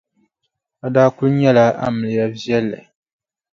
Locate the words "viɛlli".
2.33-2.79